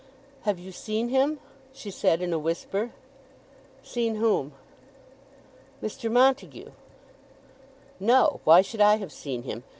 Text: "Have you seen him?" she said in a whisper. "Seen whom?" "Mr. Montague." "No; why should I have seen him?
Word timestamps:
"Have 0.45 0.57
you 0.57 0.71
seen 0.71 1.09
him?" 1.09 1.39
she 1.71 1.91
said 1.91 2.23
in 2.23 2.33
a 2.33 2.39
whisper. 2.39 2.91
"Seen 3.83 4.15
whom?" 4.15 4.53
"Mr. 5.83 6.11
Montague." 6.11 6.71
"No; 7.99 8.41
why 8.43 8.63
should 8.63 8.81
I 8.81 8.95
have 8.95 9.11
seen 9.11 9.43
him? 9.43 9.63